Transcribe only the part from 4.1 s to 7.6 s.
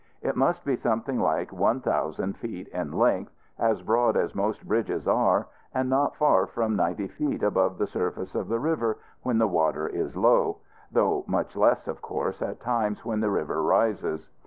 as most bridges are, and not far from ninety feet